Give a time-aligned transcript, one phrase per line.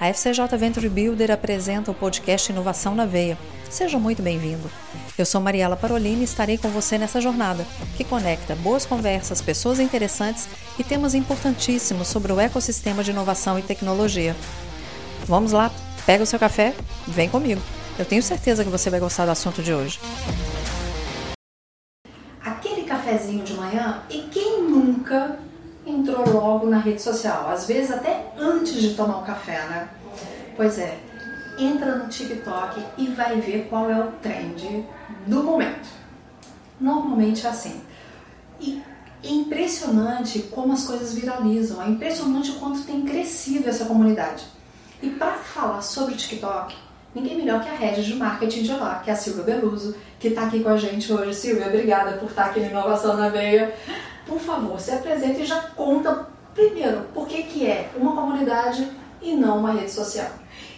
[0.00, 3.38] A FCJ Venture Builder apresenta o podcast Inovação na Veia.
[3.70, 4.68] Seja muito bem-vindo.
[5.16, 7.64] Eu sou Mariela Parolini e estarei com você nessa jornada,
[7.96, 13.62] que conecta boas conversas, pessoas interessantes e temas importantíssimos sobre o ecossistema de inovação e
[13.62, 14.34] tecnologia.
[15.26, 15.70] Vamos lá,
[16.04, 16.74] pega o seu café,
[17.06, 17.62] vem comigo.
[17.96, 20.00] Eu tenho certeza que você vai gostar do assunto de hoje.
[22.44, 25.38] Aquele cafezinho de manhã e quem nunca
[26.04, 29.88] entrou logo na rede social, às vezes até antes de tomar o café, né?
[30.54, 30.98] Pois é,
[31.58, 34.86] entra no TikTok e vai ver qual é o trend
[35.26, 35.88] do momento.
[36.78, 37.80] Normalmente é assim.
[38.60, 38.82] E
[39.22, 44.44] é impressionante como as coisas viralizam, é impressionante o quanto tem crescido essa comunidade.
[45.02, 46.76] E para falar sobre o TikTok,
[47.14, 50.28] ninguém melhor que a rede de marketing de lá, que é a Silvia Beluso, que
[50.28, 51.34] está aqui com a gente hoje.
[51.34, 53.74] Silvia, obrigada por estar aqui no Inovação na Veia
[54.26, 58.88] por favor, se apresente e já conta primeiro por que, que é uma comunidade
[59.20, 60.28] e não uma rede social.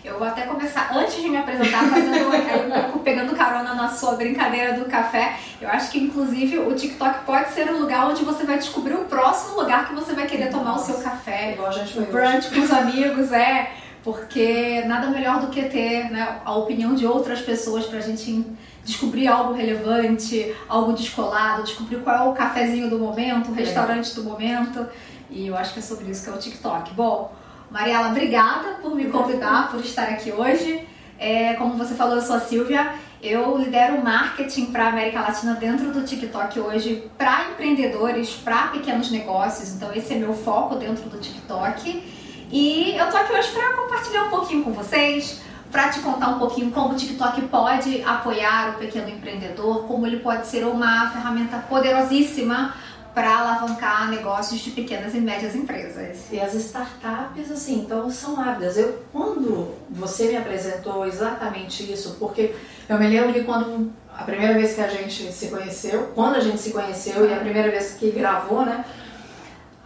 [0.04, 4.12] Eu vou até começar, antes de me apresentar, fazendo um pouco pegando carona na sua
[4.12, 5.36] brincadeira do café.
[5.60, 9.04] Eu acho que, inclusive, o TikTok pode ser um lugar onde você vai descobrir o
[9.06, 11.54] próximo lugar que você vai querer tomar o seu café.
[11.54, 13.72] Igual a gente foi brunch com os amigos, é.
[14.06, 18.46] Porque nada melhor do que ter né, a opinião de outras pessoas pra gente
[18.84, 24.22] descobrir algo relevante, algo descolado, descobrir qual é o cafezinho do momento, o restaurante do
[24.22, 24.86] momento.
[25.28, 26.94] E eu acho que é sobre isso que é o TikTok.
[26.94, 27.34] Bom,
[27.68, 30.86] Mariela, obrigada por me convidar, por estar aqui hoje.
[31.18, 32.94] É, como você falou, eu sou a Silvia.
[33.20, 39.10] Eu lidero marketing para a América Latina dentro do TikTok hoje para empreendedores, para pequenos
[39.10, 39.70] negócios.
[39.72, 42.15] Então esse é meu foco dentro do TikTok.
[42.50, 46.38] E eu tô aqui hoje para compartilhar um pouquinho com vocês para te contar um
[46.38, 51.58] pouquinho como o TikTok pode apoiar o pequeno empreendedor, como ele pode ser uma ferramenta
[51.58, 52.74] poderosíssima
[53.12, 56.26] para alavancar negócios de pequenas e médias empresas.
[56.30, 58.76] E as startups, assim, então são ávidas.
[58.76, 62.54] Eu, quando você me apresentou exatamente isso, porque
[62.88, 66.40] eu me lembro que quando a primeira vez que a gente se conheceu, quando a
[66.40, 68.84] gente se conheceu e a primeira vez que gravou, né?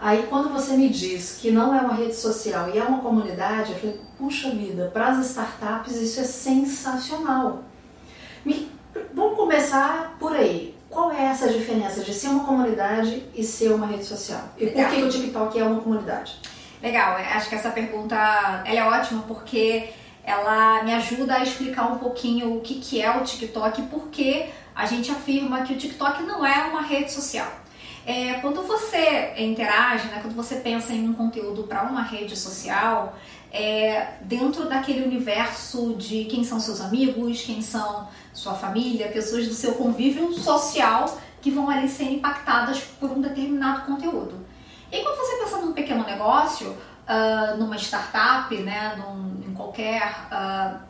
[0.01, 3.73] Aí quando você me diz que não é uma rede social e é uma comunidade,
[3.73, 7.63] eu falei, puxa vida, para as startups isso é sensacional.
[8.45, 8.71] Me,
[9.13, 10.75] vamos começar por aí.
[10.89, 14.43] Qual é essa diferença de ser uma comunidade e ser uma rede social?
[14.59, 16.41] E por que o TikTok é uma comunidade?
[16.83, 18.17] Legal, acho que essa pergunta
[18.65, 19.91] ela é ótima porque
[20.25, 24.09] ela me ajuda a explicar um pouquinho o que, que é o TikTok e por
[24.09, 27.60] que a gente afirma que o TikTok não é uma rede social.
[28.07, 33.17] É, quando você interage, né, quando você pensa em um conteúdo para uma rede social,
[33.53, 39.55] é, dentro daquele universo de quem são seus amigos, quem são sua família, pessoas do
[39.55, 44.47] seu convívio social que vão ali ser impactadas por um determinado conteúdo.
[44.91, 50.81] E quando você pensa num pequeno negócio, uh, numa startup, né, num, em qualquer uh,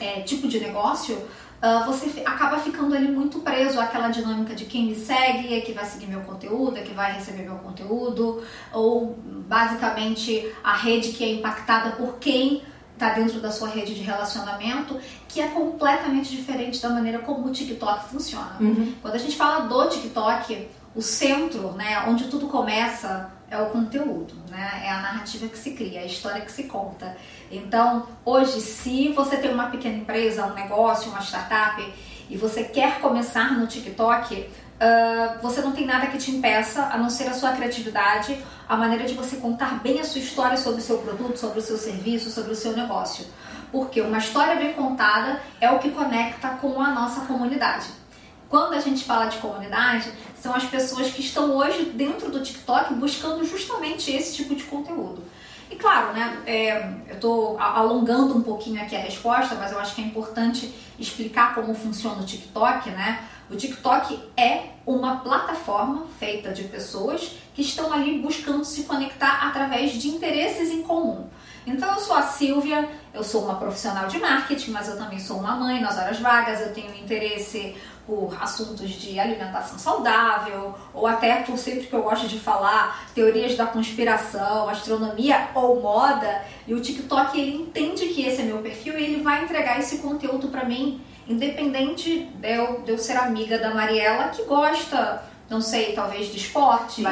[0.00, 1.26] é, tipo de negócio,
[1.62, 5.72] uh, você acaba ficando ali muito preso àquela dinâmica de quem me segue, é que
[5.72, 9.18] vai seguir meu conteúdo, é que vai receber meu conteúdo, ou
[9.48, 12.62] basicamente a rede que é impactada por quem
[12.92, 17.52] está dentro da sua rede de relacionamento, que é completamente diferente da maneira como o
[17.52, 18.56] TikTok funciona.
[18.58, 18.94] Uhum.
[19.02, 24.34] Quando a gente fala do TikTok, o centro, né, onde tudo começa, é o conteúdo,
[24.56, 24.82] né?
[24.86, 27.14] É a narrativa que se cria, a história que se conta.
[27.50, 31.94] Então, hoje, se você tem uma pequena empresa, um negócio, uma startup
[32.30, 36.96] e você quer começar no TikTok, uh, você não tem nada que te impeça a
[36.96, 40.80] não ser a sua criatividade, a maneira de você contar bem a sua história sobre
[40.80, 43.26] o seu produto, sobre o seu serviço, sobre o seu negócio.
[43.70, 47.86] Porque uma história bem contada é o que conecta com a nossa comunidade.
[48.48, 52.94] Quando a gente fala de comunidade, são as pessoas que estão hoje dentro do TikTok
[52.94, 55.22] buscando justamente esse tipo de conteúdo.
[55.70, 59.94] E claro, né, é, eu estou alongando um pouquinho aqui a resposta, mas eu acho
[59.94, 63.24] que é importante explicar como funciona o TikTok, né?
[63.50, 69.92] O TikTok é uma plataforma feita de pessoas que estão ali buscando se conectar através
[69.92, 71.28] de interesses em comum.
[71.66, 75.38] Então eu sou a Silvia, eu sou uma profissional de marketing, mas eu também sou
[75.38, 77.74] uma mãe nas horas vagas, eu tenho interesse
[78.06, 83.56] por assuntos de alimentação saudável, ou até por sempre que eu gosto de falar teorias
[83.56, 88.98] da conspiração, astronomia ou moda, e o TikTok ele entende que esse é meu perfil
[88.98, 93.58] e ele vai entregar esse conteúdo para mim, independente de eu, de eu ser amiga
[93.58, 97.02] da Mariela que gosta, não sei, talvez de esporte,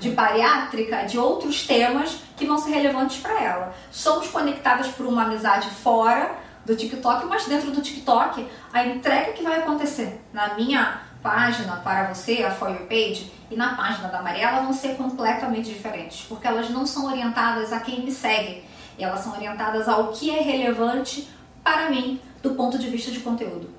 [0.00, 3.74] de bariátrica, de outros temas que vão ser relevantes para ela.
[3.90, 6.34] Somos conectadas por uma amizade fora
[6.64, 12.12] do TikTok, mas dentro do TikTok, a entrega que vai acontecer na minha página para
[12.12, 16.70] você, a For Page, e na página da Mariela vão ser completamente diferentes, porque elas
[16.70, 18.64] não são orientadas a quem me segue.
[18.98, 21.28] Elas são orientadas ao que é relevante
[21.64, 23.70] para mim do ponto de vista de conteúdo.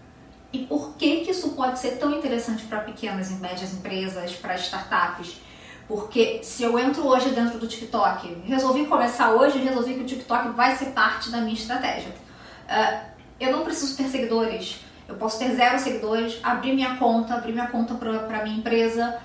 [0.54, 4.56] E por que, que isso pode ser tão interessante para pequenas e médias empresas, para
[4.56, 5.40] startups?
[5.88, 10.50] Porque se eu entro hoje dentro do TikTok, resolvi começar hoje, resolvi que o TikTok
[10.50, 12.14] vai ser parte da minha estratégia.
[12.72, 17.52] Uh, eu não preciso ter seguidores, eu posso ter zero seguidores, abrir minha conta, abrir
[17.52, 19.20] minha conta para minha empresa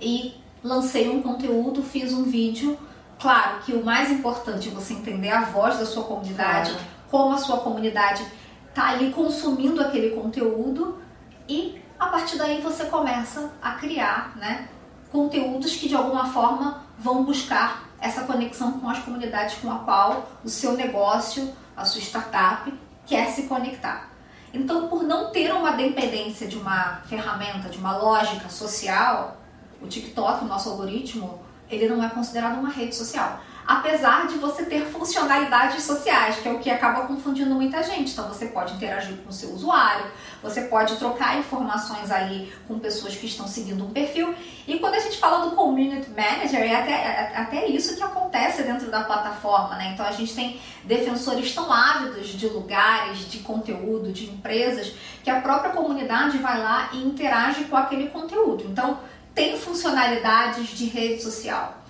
[0.00, 2.78] e lancei um conteúdo, fiz um vídeo.
[3.18, 6.86] Claro que o mais importante é você entender a voz da sua comunidade, claro.
[7.10, 8.24] como a sua comunidade
[8.68, 11.02] está ali consumindo aquele conteúdo
[11.48, 14.68] e a partir daí você começa a criar né,
[15.10, 20.28] conteúdos que de alguma forma vão buscar essa conexão com as comunidades com a qual
[20.44, 22.72] o seu negócio, a sua startup
[23.06, 24.10] quer se conectar.
[24.54, 29.36] Então, por não ter uma dependência de uma ferramenta, de uma lógica social,
[29.80, 31.40] o TikTok, o nosso algoritmo,
[31.70, 36.52] ele não é considerado uma rede social apesar de você ter funcionalidades sociais, que é
[36.52, 38.12] o que acaba confundindo muita gente.
[38.12, 40.06] Então você pode interagir com o seu usuário,
[40.42, 44.34] você pode trocar informações ali com pessoas que estão seguindo um perfil.
[44.66, 48.62] E quando a gente fala do community manager, é até, é até isso que acontece
[48.62, 49.92] dentro da plataforma, né?
[49.94, 54.92] Então a gente tem defensores tão ávidos de lugares, de conteúdo, de empresas,
[55.22, 58.64] que a própria comunidade vai lá e interage com aquele conteúdo.
[58.68, 58.98] Então
[59.34, 61.81] tem funcionalidades de rede social.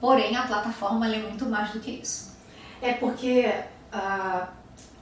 [0.00, 2.36] Porém, a plataforma é muito mais do que isso.
[2.80, 3.50] É porque
[3.92, 4.46] uh,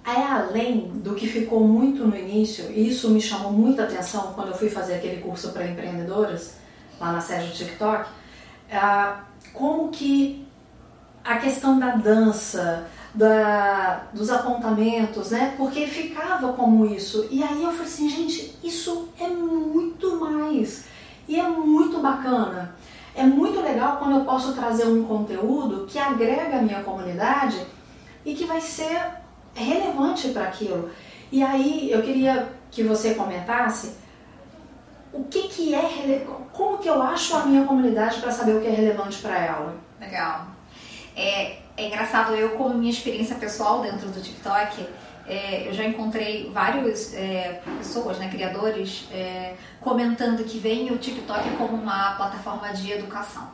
[0.05, 4.49] é além do que ficou muito no início, e isso me chamou muita atenção quando
[4.49, 6.57] eu fui fazer aquele curso para empreendedoras,
[6.99, 9.23] lá na sede do TikTok, uh,
[9.53, 10.47] como que
[11.25, 15.55] a questão da dança, da, dos apontamentos, né?
[15.57, 17.27] Porque ficava como isso.
[17.31, 20.85] E aí eu falei assim, gente, isso é muito mais.
[21.27, 22.77] E é muito bacana.
[23.17, 27.67] É muito legal quando eu posso trazer um conteúdo que agrega a minha comunidade
[28.27, 29.01] e que vai ser
[29.55, 30.91] relevante para aquilo.
[31.33, 33.97] E aí eu queria que você comentasse
[35.15, 38.67] o que, que é como que eu acho a minha comunidade para saber o que
[38.67, 39.75] é relevante para ela.
[39.99, 40.49] Legal.
[41.17, 44.87] É, é engraçado eu como minha experiência pessoal dentro do TikTok
[45.29, 51.51] é, eu já encontrei várias é, pessoas, né, criadores, é, comentando que veem o TikTok
[51.57, 53.49] como uma plataforma de educação.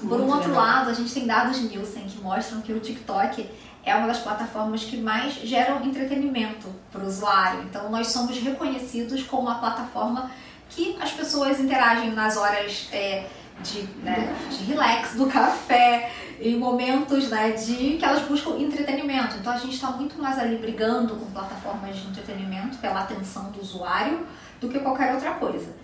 [0.00, 0.64] Por um outro legal.
[0.64, 3.48] lado, a gente tem dados Nielsen que mostram que o TikTok
[3.84, 7.62] é uma das plataformas que mais geram entretenimento para o usuário.
[7.62, 10.30] Então, nós somos reconhecidos como uma plataforma
[10.70, 13.26] que as pessoas interagem nas horas é,
[13.60, 16.10] de, né, de relax, do café,
[16.40, 19.36] em momentos né, de que elas buscam entretenimento.
[19.36, 23.60] Então a gente está muito mais ali brigando com plataformas de entretenimento pela atenção do
[23.60, 24.26] usuário
[24.60, 25.74] do que qualquer outra coisa.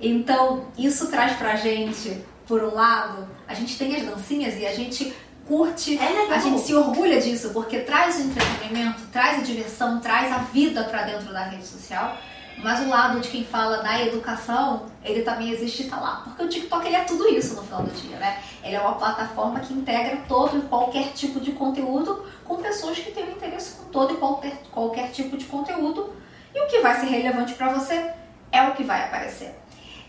[0.00, 4.74] Então isso traz pra gente, por um lado, a gente tem as dancinhas e a
[4.74, 5.14] gente
[5.46, 10.32] curte, é a gente se orgulha disso, porque traz o entretenimento, traz a diversão, traz
[10.32, 12.18] a vida para dentro da rede social.
[12.58, 16.22] Mas o lado de quem fala da educação, ele também existe e está lá.
[16.24, 18.42] Porque o TikTok ele é tudo isso no final do dia, né?
[18.62, 23.12] Ele é uma plataforma que integra todo e qualquer tipo de conteúdo com pessoas que
[23.12, 26.14] têm interesse com todo e qualquer, qualquer tipo de conteúdo.
[26.54, 28.10] E o que vai ser relevante para você
[28.50, 29.54] é o que vai aparecer.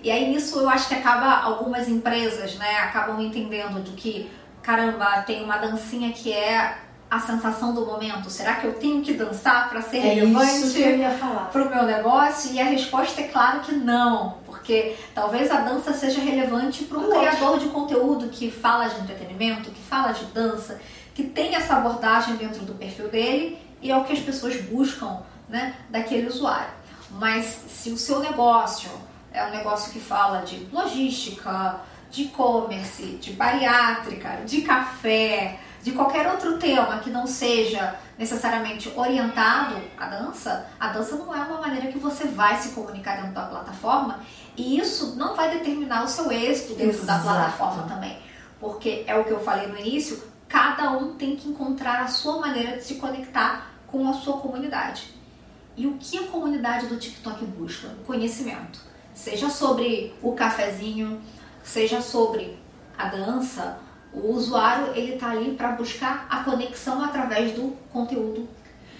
[0.01, 5.21] E aí nisso eu acho que acaba algumas empresas, né, acabam entendendo do que, caramba,
[5.23, 6.77] tem uma dancinha que é
[7.09, 8.29] a sensação do momento?
[8.29, 10.83] Será que eu tenho que dançar para ser é relevante
[11.51, 12.53] para o meu negócio?
[12.53, 17.09] E a resposta é claro que não, porque talvez a dança seja relevante para um
[17.09, 20.79] criador de conteúdo que fala de entretenimento, que fala de dança,
[21.15, 25.19] que tem essa abordagem dentro do perfil dele e é o que as pessoas buscam
[25.47, 26.75] né, daquele usuário.
[27.11, 28.89] Mas se o seu negócio
[29.31, 31.79] é um negócio que fala de logística,
[32.11, 39.77] de e-commerce, de bariátrica, de café, de qualquer outro tema que não seja necessariamente orientado
[39.97, 43.45] à dança, a dança não é uma maneira que você vai se comunicar dentro da
[43.45, 44.19] plataforma
[44.57, 47.23] e isso não vai determinar o seu êxito dentro Exato.
[47.23, 48.19] da plataforma também.
[48.59, 52.37] Porque é o que eu falei no início, cada um tem que encontrar a sua
[52.41, 55.13] maneira de se conectar com a sua comunidade.
[55.77, 57.87] E o que a comunidade do TikTok busca?
[58.05, 58.81] Conhecimento.
[59.13, 61.21] Seja sobre o cafezinho,
[61.63, 62.59] seja sobre
[62.97, 63.79] a dança,
[64.23, 68.47] o usuário ele está ali para buscar a conexão através do conteúdo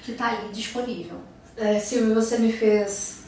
[0.04, 1.18] que está ali disponível.
[1.56, 3.24] É, Silvia, você me fez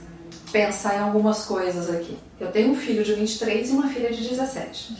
[0.51, 2.17] pensar em algumas coisas aqui.
[2.39, 4.97] Eu tenho um filho de 23 e uma filha de 17.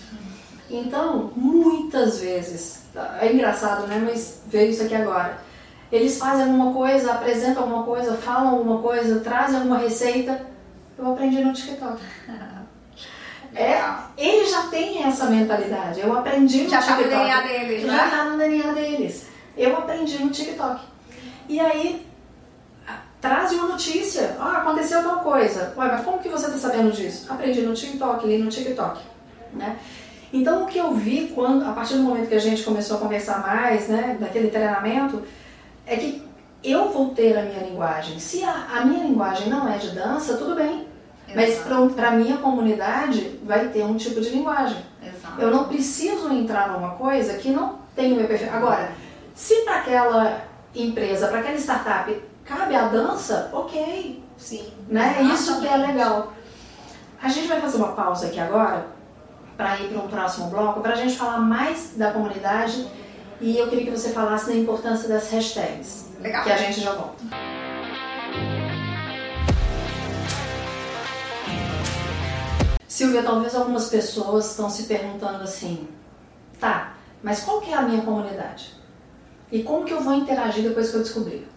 [0.69, 2.84] Então, muitas vezes,
[3.19, 4.01] é engraçado, né?
[4.03, 5.39] Mas veio isso aqui agora.
[5.91, 10.46] Eles fazem alguma coisa, apresentam alguma coisa, falam alguma coisa, trazem alguma receita.
[10.98, 12.00] Eu aprendi no TikTok.
[13.56, 13.82] É,
[14.18, 16.00] ele já tem essa mentalidade.
[16.00, 17.10] Eu aprendi no já TikTok.
[17.10, 17.98] Já tá no DNA deles, né?
[17.98, 19.27] Já tá no DNA deles.
[19.58, 20.82] Eu aprendi no TikTok.
[21.48, 22.06] E aí
[23.20, 25.74] traz uma notícia, ah, aconteceu tal coisa.
[25.77, 27.32] Ué, mas como que você está sabendo disso?
[27.32, 29.01] Aprendi no TikTok, li no TikTok,
[29.53, 29.77] né?
[30.32, 33.00] Então o que eu vi quando, a partir do momento que a gente começou a
[33.00, 35.24] conversar mais, né, daquele treinamento,
[35.86, 36.24] é que
[36.63, 38.20] eu vou ter a minha linguagem.
[38.20, 40.88] Se a, a minha linguagem não é de dança, tudo bem.
[41.36, 41.70] Exato.
[41.70, 44.84] Mas para a minha comunidade vai ter um tipo de linguagem.
[45.02, 45.42] Exato.
[45.42, 48.50] Eu não preciso entrar numa coisa que não tem o meu perfil.
[48.52, 48.92] Agora,
[49.34, 50.42] se para aquela
[50.76, 54.24] empresa, para aquela startup, cabe a dança, ok.
[54.38, 54.72] Sim.
[54.88, 55.22] Né?
[55.34, 56.34] Isso que é legal.
[57.22, 58.88] A gente vai fazer uma pausa aqui agora
[59.58, 62.88] para ir para um próximo bloco para a gente falar mais da comunidade
[63.42, 66.08] e eu queria que você falasse da importância das hashtags.
[66.22, 66.44] Legal.
[66.44, 67.24] Que a gente já volta.
[73.00, 75.88] Silvia, talvez algumas pessoas estão se perguntando assim,
[76.60, 78.74] tá, mas qual que é a minha comunidade?
[79.50, 81.48] E como que eu vou interagir depois que eu descobrir?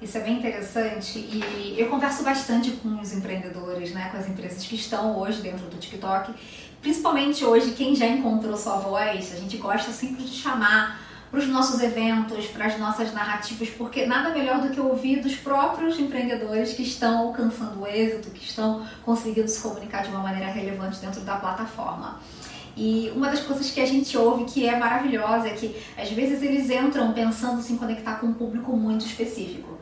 [0.00, 4.64] Isso é bem interessante e eu converso bastante com os empreendedores, né, com as empresas
[4.64, 6.32] que estão hoje dentro do TikTok,
[6.80, 11.00] principalmente hoje quem já encontrou sua voz, a gente gosta sempre de chamar
[11.34, 15.34] para os nossos eventos, para as nossas narrativas, porque nada melhor do que ouvir dos
[15.34, 20.48] próprios empreendedores que estão alcançando o êxito, que estão conseguindo se comunicar de uma maneira
[20.52, 22.20] relevante dentro da plataforma.
[22.76, 26.40] E uma das coisas que a gente ouve que é maravilhosa é que às vezes
[26.40, 29.76] eles entram pensando em se conectar com um público muito específico.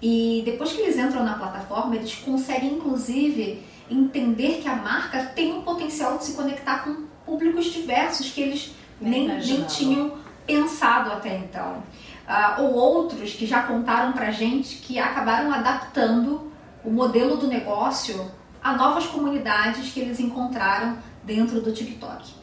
[0.00, 5.58] E depois que eles entram na plataforma, eles conseguem inclusive entender que a marca tem
[5.58, 11.36] o potencial de se conectar com públicos diversos que eles nem, nem tinham pensado até
[11.36, 11.82] então.
[12.26, 16.50] Uh, ou outros que já contaram pra gente que acabaram adaptando
[16.84, 18.30] o modelo do negócio
[18.62, 22.34] a novas comunidades que eles encontraram dentro do TikTok.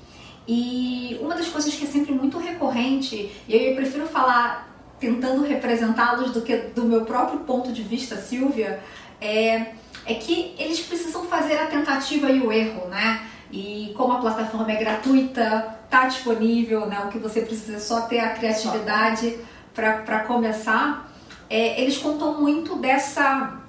[0.47, 4.69] E uma das coisas que é sempre muito recorrente, e eu prefiro falar
[4.99, 8.81] tentando representá-los do que do meu próprio ponto de vista, Silvia,
[9.19, 9.73] é,
[10.05, 13.21] é que eles precisam fazer a tentativa e o erro, né?
[13.53, 17.01] E como a plataforma é gratuita, tá disponível, né?
[17.05, 19.37] O que você precisa é só ter a criatividade
[19.75, 21.07] para começar.
[21.47, 23.59] É, eles contam muito dessa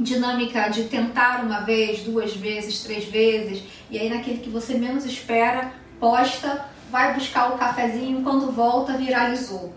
[0.00, 5.04] dinâmica de tentar uma vez, duas vezes, três vezes, e aí naquele que você menos
[5.04, 9.74] espera, posta, vai buscar o cafezinho, quando volta viralizou.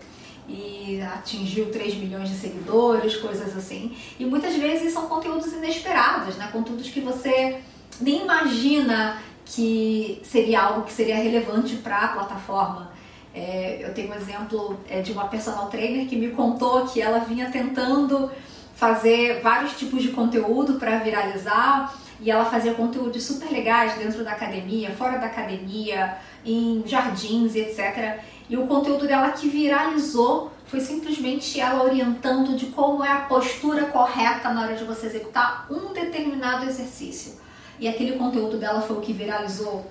[0.48, 3.94] E atingiu 3 milhões de seguidores, coisas assim.
[4.18, 6.48] E muitas vezes são conteúdos inesperados, né?
[6.50, 7.60] Conteúdos que você
[8.00, 12.90] nem imagina que seria algo que seria relevante para a plataforma.
[13.34, 17.20] É, eu tenho um exemplo é, de uma personal trainer que me contou que ela
[17.20, 18.30] vinha tentando
[18.74, 24.32] fazer vários tipos de conteúdo para viralizar e ela fazia conteúdos super legais dentro da
[24.32, 28.20] academia, fora da academia, em jardins etc.
[28.50, 33.86] E o conteúdo dela que viralizou foi simplesmente ela orientando de como é a postura
[33.86, 37.47] correta na hora de você executar um determinado exercício
[37.80, 39.86] e aquele conteúdo dela foi o que viralizou.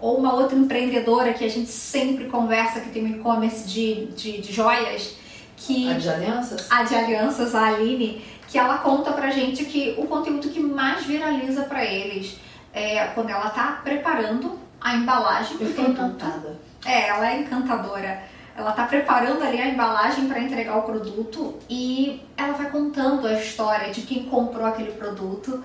[0.00, 4.40] Ou uma outra empreendedora que a gente sempre conversa, que tem um e-commerce de, de,
[4.40, 5.14] de joias,
[5.56, 5.90] que...
[5.90, 6.66] A de alianças?
[6.70, 11.04] A de alianças, a Aline, que ela conta pra gente que o conteúdo que mais
[11.04, 12.38] viraliza para eles
[12.72, 16.58] é quando ela tá preparando a embalagem Eu fiquei encantada.
[16.84, 18.22] É, ela é encantadora.
[18.56, 23.34] Ela tá preparando ali a embalagem para entregar o produto e ela vai contando a
[23.34, 25.62] história de quem comprou aquele produto,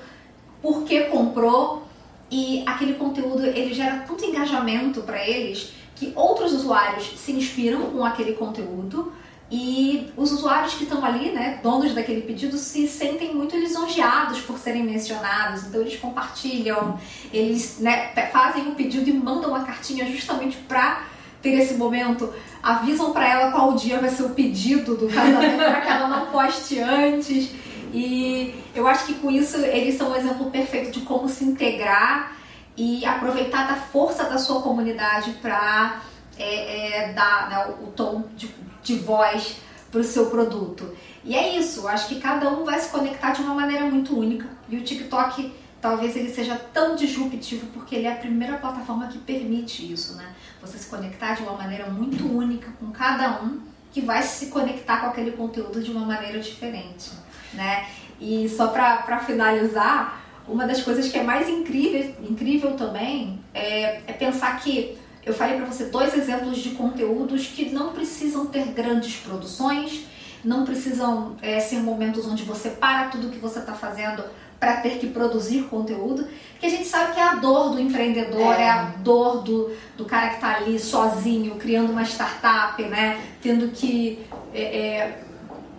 [0.61, 1.83] por que comprou
[2.29, 8.03] e aquele conteúdo ele gera tanto engajamento para eles que outros usuários se inspiram com
[8.03, 9.13] aquele conteúdo
[9.49, 14.57] e os usuários que estão ali, né, donos daquele pedido, se sentem muito lisonjeados por
[14.57, 16.99] serem mencionados, então eles compartilham,
[17.31, 21.05] eles né, fazem o pedido e mandam uma cartinha justamente para
[21.43, 25.81] ter esse momento, avisam para ela qual dia vai ser o pedido do casamento para
[25.81, 27.51] que ela não poste antes.
[27.93, 32.35] E eu acho que com isso eles são um exemplo perfeito de como se integrar
[32.77, 36.01] e aproveitar da força da sua comunidade para
[36.37, 39.57] é, é, dar né, o, tom de, de voz
[39.91, 40.95] para o seu produto.
[41.23, 44.47] E é isso, acho que cada um vai se conectar de uma maneira muito única
[44.69, 49.17] e o TikTok talvez ele seja tão disruptivo porque ele é a primeira plataforma que
[49.19, 50.35] permite isso, né?
[50.61, 53.61] Você se conectar de uma maneira muito única com cada um
[53.91, 57.11] que vai se conectar com aquele conteúdo de uma maneira diferente
[57.55, 57.85] né?
[58.19, 64.13] E só para finalizar, uma das coisas que é mais incrível, incrível também é, é
[64.13, 69.17] pensar que eu falei para você dois exemplos de conteúdos que não precisam ter grandes
[69.17, 70.05] produções,
[70.43, 74.23] não precisam é, ser momentos onde você para tudo que você está fazendo
[74.59, 76.27] para ter que produzir conteúdo,
[76.59, 79.75] que a gente sabe que é a dor do empreendedor, é, é a dor do,
[79.97, 83.19] do cara que está ali sozinho, criando uma startup, né?
[83.41, 85.24] Tendo que é, é,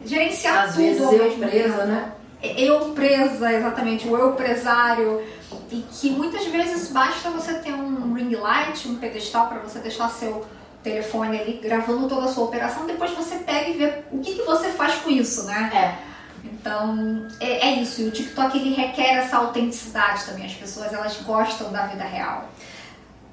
[0.06, 0.82] gerenciar Às tudo.
[0.82, 2.12] vezes ao eu presa, né?
[2.42, 5.22] Eu presa, exatamente, o eu empresário.
[5.70, 10.08] E que muitas vezes basta você ter um ring light, um pedestal para você deixar
[10.10, 10.44] seu
[10.82, 14.42] telefone ali gravando toda a sua operação, depois você pega e vê o que, que
[14.42, 15.70] você faz com isso, né?
[15.75, 16.16] É.
[16.44, 18.02] Então, é, é isso.
[18.02, 20.46] E o TikTok ele requer essa autenticidade também.
[20.46, 22.48] As pessoas elas gostam da vida real.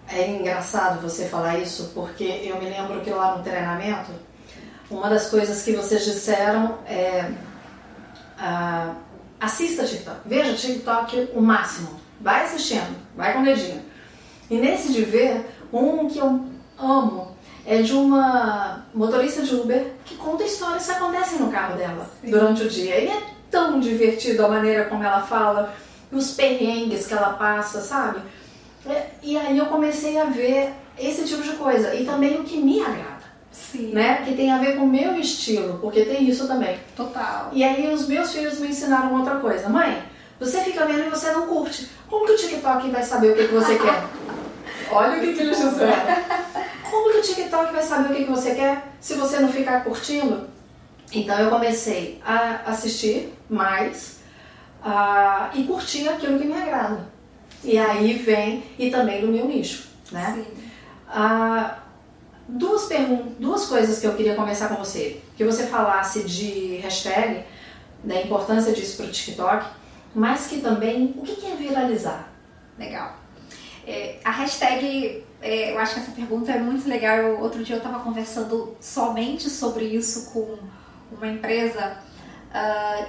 [0.07, 4.11] É engraçado você falar isso, porque eu me lembro que lá no treinamento,
[4.93, 7.31] uma das coisas que vocês disseram é
[8.37, 8.93] ah,
[9.39, 13.81] assista TikTok, veja TikTok o máximo, vai assistindo, vai com o dedinho.
[14.49, 16.45] E nesse de ver, um que eu
[16.77, 17.35] amo
[17.65, 22.31] é de uma motorista de Uber que conta histórias que acontecem no carro dela Sim.
[22.31, 22.99] durante o dia.
[22.99, 25.73] E é tão divertido a maneira como ela fala,
[26.11, 28.19] os perrengues que ela passa, sabe?
[28.85, 32.57] É, E aí eu comecei a ver esse tipo de coisa e também o que
[32.57, 33.12] me agrada,
[33.53, 33.91] Sim.
[33.93, 34.23] né?
[34.25, 36.77] Que tem a ver com o meu estilo, porque tem isso também.
[36.95, 37.51] Total.
[37.53, 39.69] E aí os meus filhos me ensinaram outra coisa.
[39.69, 40.01] Mãe,
[40.39, 41.89] você fica vendo e você não curte.
[42.09, 44.03] Como que o TikTok vai saber o que, que você quer?
[44.91, 45.93] Olha o que, que eles disseram.
[46.89, 49.83] Como que o TikTok vai saber o que, que você quer se você não ficar
[49.83, 50.47] curtindo?
[51.11, 54.19] Então eu comecei a assistir mais
[54.83, 57.07] ah, e curtir aquilo que me agrada.
[57.63, 60.33] E aí vem, e também no meu nicho, né?
[60.35, 60.45] Sim.
[61.07, 61.82] Ah,
[62.47, 65.21] duas perguntas, duas coisas que eu queria conversar com você.
[65.35, 67.43] Que você falasse de hashtag,
[68.03, 69.65] da importância disso para o TikTok,
[70.13, 72.29] mas que também o que é viralizar?
[72.77, 73.17] Legal.
[73.85, 77.17] É, a hashtag, é, eu acho que essa pergunta é muito legal.
[77.17, 80.57] Eu- outro dia eu estava conversando somente sobre isso com
[81.11, 81.97] uma empresa
[82.53, 83.05] ah,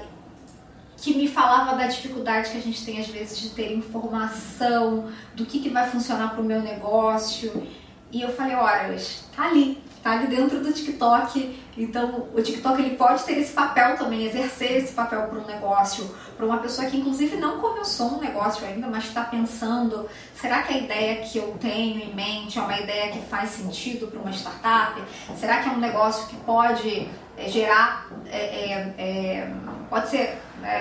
[0.97, 5.45] que me falava da dificuldade que a gente tem às vezes de ter informação do
[5.45, 7.67] que, que vai funcionar para o meu negócio.
[8.15, 8.97] E eu falei, olha,
[9.35, 11.65] tá ali, tá ali dentro do TikTok.
[11.77, 16.15] Então, o TikTok ele pode ter esse papel também, exercer esse papel para um negócio,
[16.37, 20.73] para uma pessoa que inclusive não começou um negócio ainda, mas está pensando, será que
[20.73, 24.31] a ideia que eu tenho em mente é uma ideia que faz sentido para uma
[24.31, 25.03] startup?
[25.37, 29.53] Será que é um negócio que pode é, gerar, é, é,
[29.91, 30.39] pode ser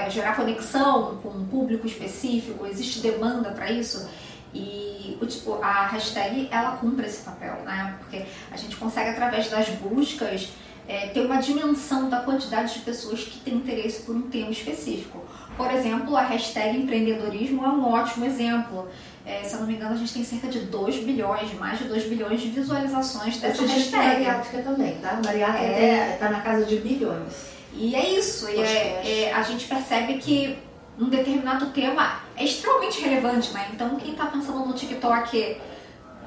[0.10, 2.67] gerar conexão com um público específico?
[2.67, 4.08] Existe demanda para isso?
[4.53, 7.95] E o tipo, a hashtag ela cumpre esse papel, né?
[7.99, 10.49] Porque a gente consegue através das buscas
[10.87, 15.23] é, ter uma dimensão da quantidade de pessoas que têm interesse por um tema específico.
[15.57, 18.87] Por exemplo, a hashtag empreendedorismo é um ótimo exemplo.
[19.25, 21.85] É, se eu não me engano, a gente tem cerca de 2 bilhões, mais de
[21.85, 23.95] 2 bilhões de visualizações dessa hashtag.
[24.23, 25.19] bariátrica também, tá?
[25.23, 26.13] Bariátrica É.
[26.15, 27.33] está na casa de bilhões.
[27.73, 30.57] E é isso, e é, é, a gente percebe que
[30.99, 33.69] um determinado tema é extremamente relevante, né?
[33.73, 35.58] Então quem tá pensando no TikTok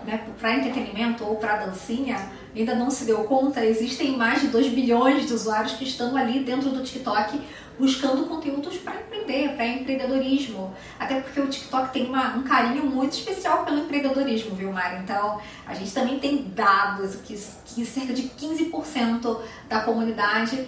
[0.05, 4.69] né, para entretenimento ou para dancinha ainda não se deu conta, existem mais de 2
[4.69, 7.41] bilhões de usuários que estão ali dentro do TikTok
[7.79, 10.75] buscando conteúdos para empreender, para empreendedorismo.
[10.99, 15.03] Até porque o TikTok tem uma- um carinho muito especial pelo empreendedorismo, viu, Mari?
[15.03, 20.67] Então, a gente também tem dados que, que cerca de 15% da comunidade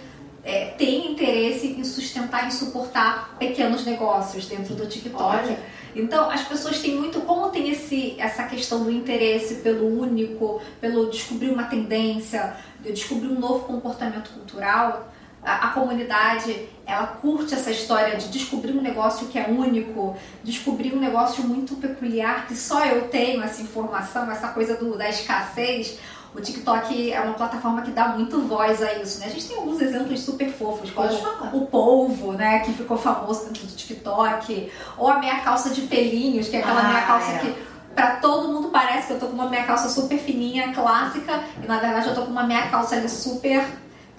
[0.49, 5.23] é, tem interesse em sustentar e suportar pequenos negócios dentro do TikTok.
[5.23, 5.59] Olha.
[5.95, 11.09] Então, as pessoas têm muito, como tem esse, essa questão do interesse pelo único, pelo
[11.09, 15.11] descobrir uma tendência, de descobrir um novo comportamento cultural,
[15.43, 20.93] a, a comunidade, ela curte essa história de descobrir um negócio que é único, descobrir
[20.93, 25.99] um negócio muito peculiar, que só eu tenho essa informação, essa coisa do, da escassez.
[26.35, 29.25] O TikTok é uma plataforma que dá muito voz a isso, né?
[29.25, 31.55] A gente tem alguns exemplos super fofos, como Pode falar.
[31.55, 36.47] o polvo, né, que ficou famoso dentro do TikTok, ou a meia calça de pelinhos,
[36.47, 37.37] que é aquela Ah, meia calça é.
[37.39, 37.55] que
[37.95, 41.67] pra todo mundo parece que eu tô com uma meia calça super fininha, clássica, e
[41.67, 43.65] na verdade eu tô com uma meia calça ali super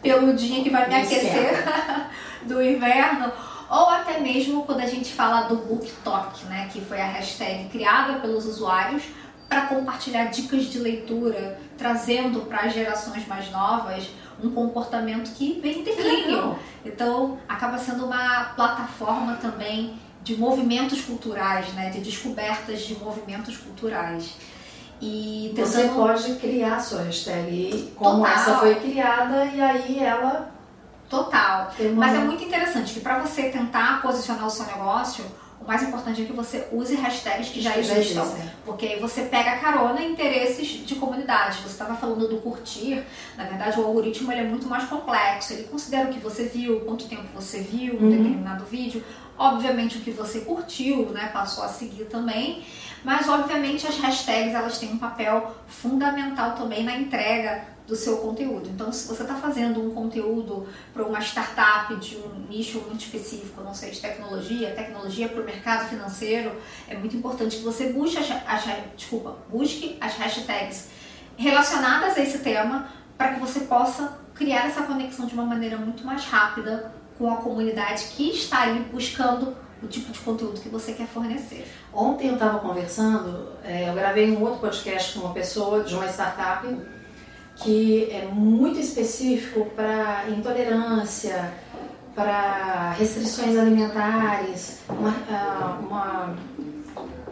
[0.03, 1.64] peludinha que vai me aquecer
[2.42, 3.31] do inverno.
[3.70, 8.14] Ou até mesmo quando a gente fala do BookTok, né, que foi a hashtag criada
[8.14, 9.05] pelos usuários
[9.51, 14.09] para compartilhar dicas de leitura, trazendo para as gerações mais novas
[14.43, 16.37] um comportamento que vem em declínio.
[16.37, 16.59] Legal.
[16.87, 21.91] Então, acaba sendo uma plataforma também de movimentos culturais, né?
[21.91, 24.37] De descobertas de movimentos culturais.
[25.01, 28.33] E Você tentando- pode criar sua hashtag como Total.
[28.35, 30.51] essa foi criada e aí ela
[31.09, 31.73] Total.
[31.81, 32.07] uma...
[32.07, 35.25] Mas é muito interessante que para você tentar posicionar o seu negócio,
[35.61, 38.23] O mais importante é que você use hashtags que já existam.
[38.64, 41.59] Porque aí você pega carona em interesses de comunidade.
[41.59, 43.05] Você estava falando do curtir,
[43.37, 45.53] na verdade o algoritmo ele é muito mais complexo.
[45.53, 48.11] Ele considera o que você viu, quanto tempo você viu um Uhum.
[48.11, 49.05] determinado vídeo,
[49.38, 52.64] obviamente o que você curtiu, né, passou a seguir também.
[53.05, 58.70] Mas obviamente as hashtags elas têm um papel fundamental também na entrega do seu conteúdo.
[58.70, 63.61] Então, se você está fazendo um conteúdo para uma startup de um nicho muito específico,
[63.62, 66.53] não sei, de tecnologia, tecnologia para o mercado financeiro,
[66.87, 68.64] é muito importante que você busque as, as,
[68.96, 70.88] desculpa, busque as hashtags
[71.37, 76.07] relacionadas a esse tema para que você possa criar essa conexão de uma maneira muito
[76.07, 80.92] mais rápida com a comunidade que está ali buscando o tipo de conteúdo que você
[80.92, 81.66] quer fornecer.
[81.92, 86.07] Ontem eu estava conversando, é, eu gravei um outro podcast com uma pessoa de uma
[86.07, 86.68] startup
[87.62, 91.53] que é muito específico para intolerância,
[92.14, 96.35] para restrições alimentares, uma, ah, uma,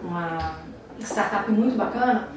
[0.03, 0.55] uma
[1.01, 2.29] startup muito bacana.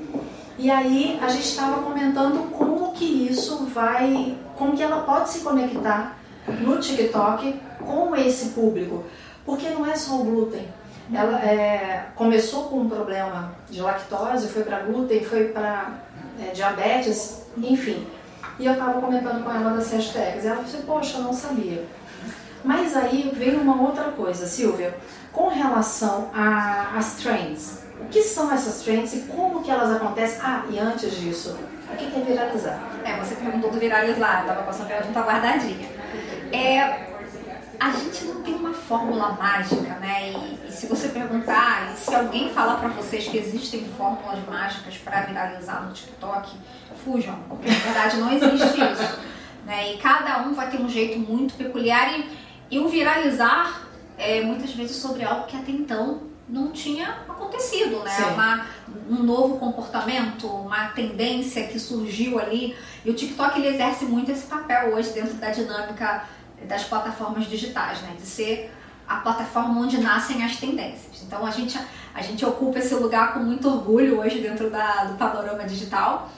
[0.58, 5.40] E aí a gente estava comentando como que isso vai, como que ela pode se
[5.40, 6.18] conectar
[6.60, 9.04] no TikTok com esse público,
[9.46, 10.68] porque não é só o glúten.
[11.14, 16.00] Ela é, começou com um problema de lactose, foi para glúten, foi para
[16.40, 18.08] é, diabetes, enfim.
[18.60, 20.46] E eu estava comentando com ela das hashtags.
[20.46, 21.86] Ela falou assim, poxa, eu não sabia.
[22.64, 24.96] Mas aí vem uma outra coisa, Silvia,
[25.32, 27.82] com relação às trends.
[28.00, 30.40] O que são essas trends e como que elas acontecem?
[30.44, 31.58] Ah, e antes disso,
[31.92, 32.80] o que é viralizar?
[33.04, 35.90] É, você perguntou do viralizar, tava com essa pergunta guardadinha.
[36.52, 37.08] É,
[37.80, 38.60] a gente não tem
[38.92, 40.34] fórmula mágica, né?
[40.34, 44.98] E, e se você perguntar, e se alguém falar pra vocês que existem fórmulas mágicas
[44.98, 46.58] para viralizar no TikTok,
[47.06, 49.20] fujam, porque na verdade não existe isso.
[49.66, 49.94] Né?
[49.94, 52.38] E cada um vai ter um jeito muito peculiar e,
[52.70, 53.82] e o viralizar
[54.18, 58.12] é muitas vezes sobre algo que até então não tinha acontecido, né?
[58.12, 58.24] Sim.
[58.26, 58.66] Uma,
[59.10, 62.76] um novo comportamento, uma tendência que surgiu ali.
[63.06, 66.26] E o TikTok ele exerce muito esse papel hoje dentro da dinâmica
[66.68, 68.16] das plataformas digitais, né?
[68.18, 68.70] De ser
[69.12, 71.24] a plataforma onde nascem as tendências.
[71.24, 71.78] Então a gente,
[72.14, 76.30] a gente ocupa esse lugar com muito orgulho hoje dentro da, do panorama digital.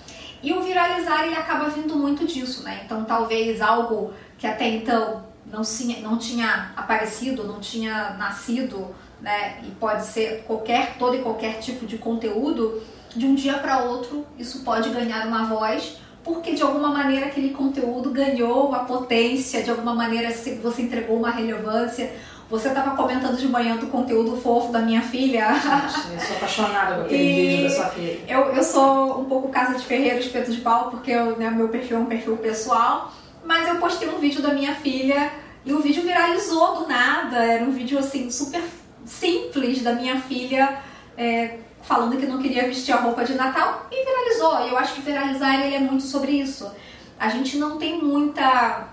[0.41, 2.81] E o viralizar ele acaba vindo muito disso, né?
[2.85, 5.61] Então talvez algo que até então não
[6.01, 9.59] não tinha aparecido, não tinha nascido, né?
[9.63, 12.81] E pode ser qualquer, todo e qualquer tipo de conteúdo,
[13.15, 17.51] de um dia para outro isso pode ganhar uma voz, porque de alguma maneira aquele
[17.51, 22.11] conteúdo ganhou uma potência, de alguma maneira você entregou uma relevância.
[22.53, 25.55] Você estava comentando de manhã do conteúdo fofo da minha filha.
[25.55, 28.19] Gente, eu sou apaixonada com aquele vídeo da sua filha.
[28.27, 31.69] Eu, eu sou um pouco casa de ferreiro, espeto de pau, porque o né, meu
[31.69, 33.11] perfil é um perfil pessoal.
[33.43, 35.31] Mas eu postei um vídeo da minha filha
[35.65, 37.37] e o vídeo viralizou do nada.
[37.37, 38.61] Era um vídeo assim super
[39.03, 40.77] simples da minha filha
[41.17, 44.67] é, falando que não queria vestir a roupa de Natal e viralizou.
[44.67, 46.71] E eu acho que viralizar ele é muito sobre isso.
[47.19, 48.89] A gente não tem muita.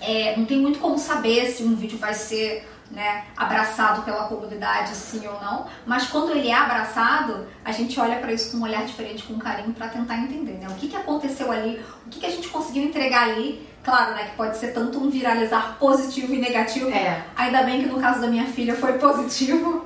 [0.00, 4.94] é, não tem muito como saber se um vídeo vai ser né, abraçado pela comunidade,
[4.94, 5.66] sim ou não.
[5.86, 9.38] Mas quando ele é abraçado, a gente olha para isso com um olhar diferente, com
[9.38, 12.48] carinho, para tentar entender né, o que, que aconteceu ali, o que, que a gente
[12.48, 13.68] conseguiu entregar ali.
[13.82, 16.88] Claro, né, que pode ser tanto um viralizar positivo e negativo.
[16.88, 17.22] É.
[17.36, 19.84] Ainda bem que no caso da minha filha foi positivo.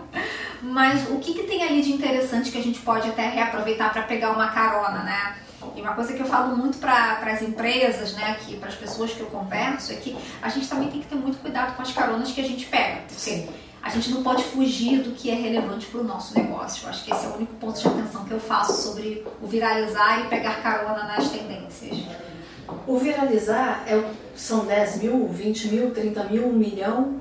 [0.63, 4.03] Mas o que, que tem ali de interessante que a gente pode até reaproveitar para
[4.03, 5.37] pegar uma carona, né?
[5.77, 9.21] E uma coisa que eu falo muito para as empresas, né, para as pessoas que
[9.21, 12.31] eu converso, é que a gente também tem que ter muito cuidado com as caronas
[12.31, 13.01] que a gente pega.
[13.09, 13.49] Porque Sim.
[13.83, 16.85] a gente não pode fugir do que é relevante para o nosso negócio.
[16.85, 19.47] Eu acho que esse é o único ponto de atenção que eu faço sobre o
[19.47, 21.99] viralizar e pegar carona nas tendências.
[22.87, 24.01] O viralizar é,
[24.37, 27.21] são 10 mil, 20 mil, 30 mil, 1 milhão?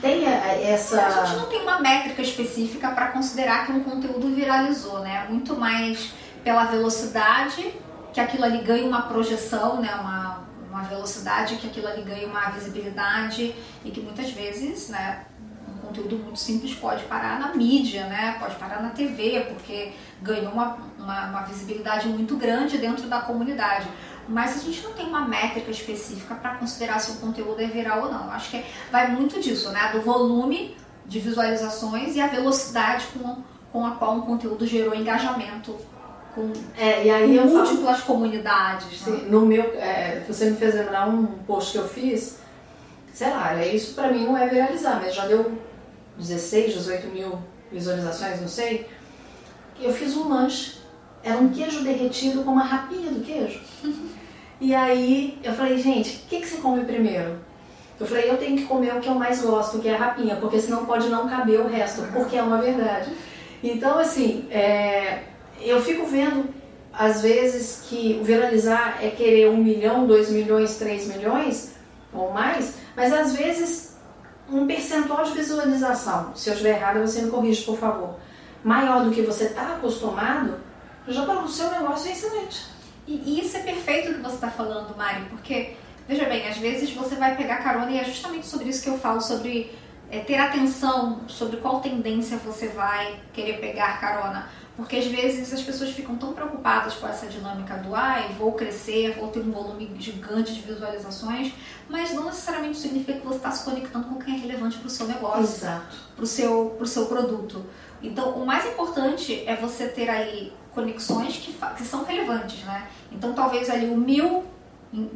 [0.00, 1.36] Tem a- a- A gente essa.
[1.36, 5.26] não tem uma métrica específica para considerar que um conteúdo viralizou, né?
[5.28, 6.10] Muito mais
[6.46, 7.74] pela velocidade
[8.12, 9.92] que aquilo ali ganha uma projeção, né?
[9.96, 13.52] Uma, uma velocidade que aquilo ali ganha uma visibilidade
[13.84, 15.24] e que muitas vezes, né?
[15.68, 18.36] Um conteúdo muito simples pode parar na mídia, né?
[18.38, 23.88] Pode parar na TV, porque ganhou uma, uma, uma visibilidade muito grande dentro da comunidade.
[24.28, 28.04] Mas a gente não tem uma métrica específica para considerar se o conteúdo é viral
[28.04, 28.30] ou não.
[28.30, 29.90] Acho que vai muito disso, né?
[29.90, 35.76] Do volume de visualizações e a velocidade com, com a qual um conteúdo gerou engajamento
[36.36, 37.50] com, É, e com aí falo.
[37.50, 39.00] múltiplas comunidades.
[39.06, 39.16] Né?
[39.18, 42.38] Sim, no meu, é, você me fez lembrar um post que eu fiz,
[43.12, 45.50] sei lá, isso pra mim não é viralizar, mas já deu
[46.18, 47.38] 16, 18 mil
[47.72, 48.86] visualizações, não sei.
[49.80, 50.76] Eu fiz um lanche,
[51.24, 53.60] era um queijo derretido com uma rapinha do queijo.
[54.58, 57.38] E aí eu falei, gente, o que, que você come primeiro?
[58.00, 60.36] Eu falei, eu tenho que comer o que eu mais gosto, que é a rapinha,
[60.36, 63.10] porque senão pode não caber o resto, porque é uma verdade.
[63.62, 65.24] Então, assim, é,
[65.60, 66.48] eu fico vendo,
[66.92, 71.74] às vezes, que o viralizar é querer um milhão, dois milhões, três milhões
[72.12, 73.96] ou mais, mas às vezes
[74.50, 78.14] um percentual de visualização, se eu estiver errada, você me corrige, por favor,
[78.62, 80.58] maior do que você está acostumado,
[81.08, 82.64] já para o seu negócio é excelente.
[83.06, 85.76] E, e isso é perfeito o que você está falando, Mari, porque,
[86.08, 88.98] veja bem, às vezes você vai pegar carona e é justamente sobre isso que eu
[88.98, 89.72] falo, sobre
[90.10, 94.48] é, ter atenção sobre qual tendência você vai querer pegar carona.
[94.76, 99.16] Porque às vezes as pessoas ficam tão preocupadas com essa dinâmica do ai, vou crescer,
[99.18, 101.52] vou ter um volume gigante de visualizações,
[101.88, 104.90] mas não necessariamente significa que você está se conectando com quem é relevante para o
[104.90, 105.66] seu negócio,
[106.14, 107.64] para o seu, seu produto.
[108.02, 112.86] Então, o mais importante é você ter ali conexões que, que são relevantes, né?
[113.10, 114.44] Então, talvez ali o mil,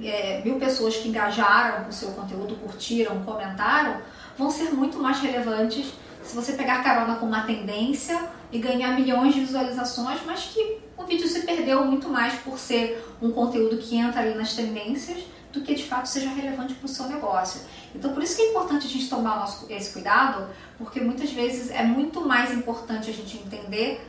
[0.02, 4.00] é, mil pessoas que engajaram com o seu conteúdo, curtiram, comentaram,
[4.38, 5.92] vão ser muito mais relevantes
[6.22, 11.04] se você pegar carona com uma tendência e ganhar milhões de visualizações, mas que o
[11.04, 15.62] vídeo se perdeu muito mais por ser um conteúdo que entra ali nas tendências do
[15.62, 17.62] que de fato seja relevante para o seu negócio.
[17.94, 21.70] Então, por isso que é importante a gente tomar nosso, esse cuidado, porque muitas vezes
[21.70, 24.06] é muito mais importante a gente entender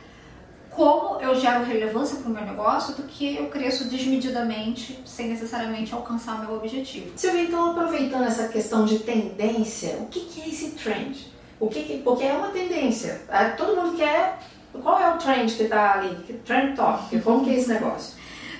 [0.70, 5.92] como eu gero relevância para o meu negócio do que eu cresço desmedidamente sem necessariamente
[5.92, 7.12] alcançar o meu objetivo.
[7.16, 11.31] Silvia, então aproveitando essa questão de tendência, o que, que é esse trend?
[11.62, 13.22] O que, que porque é uma tendência.
[13.28, 14.36] É, todo mundo quer.
[14.82, 16.16] Qual é o trend que está ali?
[16.44, 17.20] Trend talk.
[17.20, 18.16] Como que é esse negócio?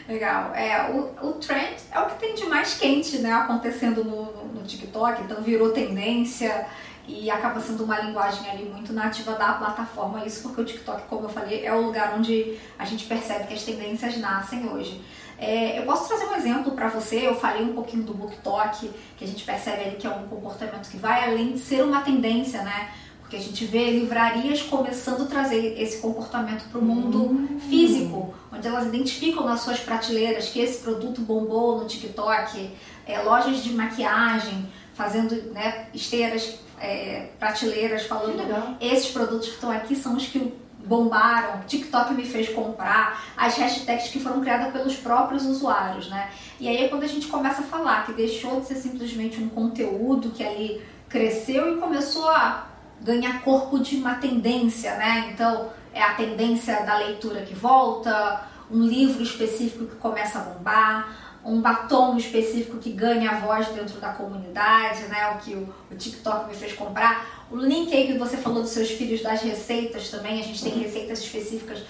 [0.09, 0.55] Legal.
[0.55, 4.63] É, o, o trend é o que tem de mais quente né, acontecendo no, no
[4.63, 6.65] TikTok, então virou tendência
[7.05, 10.25] e acaba sendo uma linguagem ali muito nativa da plataforma.
[10.25, 13.55] Isso porque o TikTok, como eu falei, é o lugar onde a gente percebe que
[13.55, 15.03] as tendências nascem hoje.
[15.43, 17.27] É, eu posso trazer um exemplo para você.
[17.27, 20.89] Eu falei um pouquinho do BookTok, que a gente percebe ali que é um comportamento
[20.89, 22.93] que vai além de ser uma tendência, né?
[23.21, 27.59] Porque a gente vê livrarias começando a trazer esse comportamento para o mundo uhum.
[27.59, 32.71] físico, onde elas identificam nas suas prateleiras que esse produto bombou no TikTok,
[33.05, 38.43] é, lojas de maquiagem fazendo né, esteiras é, prateleiras falando
[38.81, 40.53] esses produtos que estão aqui são os que
[40.85, 46.31] bombaram, TikTok me fez comprar, as hashtags que foram criadas pelos próprios usuários, né?
[46.59, 49.49] E aí é quando a gente começa a falar que deixou de ser simplesmente um
[49.49, 52.67] conteúdo que ali cresceu e começou a
[53.01, 55.31] ganhar corpo de uma tendência, né?
[55.33, 58.43] Então é a tendência da leitura que volta,
[58.73, 64.01] um livro específico que começa a bombar, um batom específico que ganha a voz dentro
[64.01, 65.33] da comunidade, né?
[65.33, 67.47] O que o, o, TikTok me fez comprar.
[67.51, 70.73] O link aí que você falou dos seus filhos das receitas também, a gente tem
[70.79, 71.83] receitas específicas.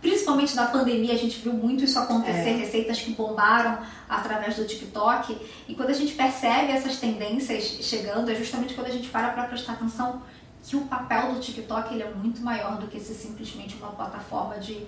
[0.00, 2.56] Principalmente na pandemia, a gente viu muito isso acontecer, é.
[2.56, 5.36] receitas que bombaram através do TikTok.
[5.68, 9.44] E quando a gente percebe essas tendências chegando, é justamente quando a gente para para
[9.44, 10.22] prestar atenção
[10.62, 14.58] que o papel do TikTok ele é muito maior do que ser simplesmente uma plataforma
[14.58, 14.86] de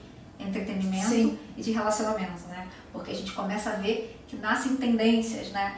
[0.48, 1.38] entretenimento Sim.
[1.56, 2.66] e de relacionamento, né?
[2.92, 5.76] Porque a gente começa a ver que nascem tendências, né?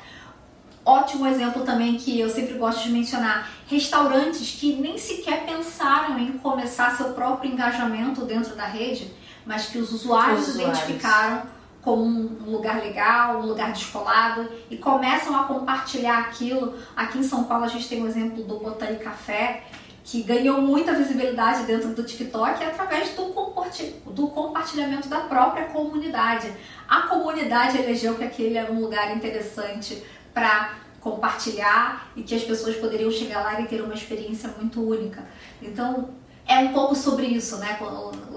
[0.85, 6.33] Ótimo exemplo também que eu sempre gosto de mencionar: restaurantes que nem sequer pensaram em
[6.39, 9.11] começar seu próprio engajamento dentro da rede,
[9.47, 10.79] mas que os usuários, os usuários.
[10.79, 11.43] identificaram
[11.81, 16.75] como um lugar legal, um lugar descolado e começam a compartilhar aquilo.
[16.97, 19.65] Aqui em São Paulo a gente tem o exemplo do Botânico Café,
[20.05, 26.53] que ganhou muita visibilidade dentro do TikTok através do, compartilhamento da própria comunidade.
[26.87, 32.77] A comunidade elegeu que aquele era um lugar interessante para compartilhar e que as pessoas
[32.77, 35.25] poderiam chegar lá e ter uma experiência muito única.
[35.63, 36.11] Então,
[36.47, 37.79] é um pouco sobre isso, né?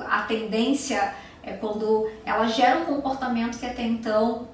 [0.10, 4.48] A tendência é quando ela gera um comportamento que até então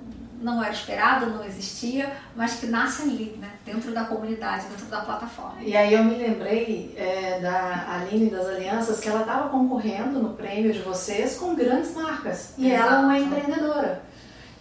[0.44, 3.50] não era esperado, não existia, mas que nasce ali, né?
[3.66, 5.56] dentro da comunidade, dentro da plataforma.
[5.62, 10.34] E aí eu me lembrei é, da Aline das Alianças que ela estava concorrendo no
[10.34, 12.54] prêmio de vocês com grandes marcas.
[12.58, 12.84] E Exato.
[12.84, 14.02] ela é uma empreendedora.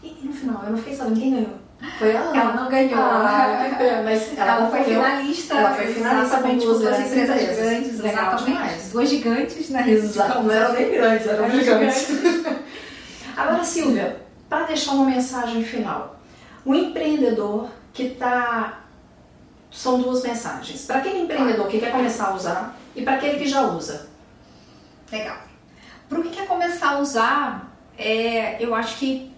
[0.03, 1.63] E no final, eu não fiquei sabendo quem ganhou.
[1.99, 2.37] Foi ela?
[2.37, 3.01] Ela não ganhou.
[3.01, 5.55] Ah, mas ela, ela foi finalista.
[5.55, 7.57] Ela foi finalista com duas, duas empresas grandes.
[7.57, 8.91] grandes Legal demais.
[8.93, 9.91] Duas gigantes, né?
[9.91, 10.43] Exato.
[10.43, 12.09] Não eram nem grandes, eram gigantes.
[13.37, 14.22] Agora, Silvia,
[14.53, 16.21] para deixar uma mensagem final.
[16.63, 18.81] O empreendedor que está.
[19.71, 20.85] São duas mensagens.
[20.85, 24.11] Para aquele empreendedor que quer começar a usar e para aquele que já usa.
[25.11, 25.39] Legal.
[26.07, 29.33] Para o que quer começar a usar, é, eu acho que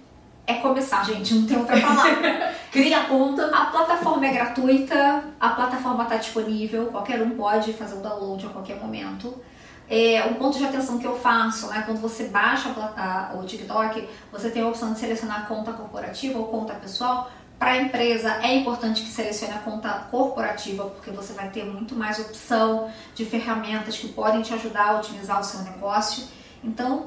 [0.45, 2.53] é começar, gente, não tem outra palavra.
[2.73, 3.47] Cria a conta.
[3.57, 8.49] A plataforma é gratuita, a plataforma está disponível, qualquer um pode fazer o download a
[8.49, 9.41] qualquer momento.
[9.89, 13.45] É, um ponto de atenção que eu faço, né, quando você baixa a, a, o
[13.45, 18.41] TikTok, você tem a opção de selecionar conta corporativa ou conta pessoal, Para a empresa
[18.43, 23.25] é importante que selecione a conta corporativa, porque você vai ter muito mais opção de
[23.25, 26.25] ferramentas que podem te ajudar a otimizar o seu negócio.
[26.63, 27.07] Então,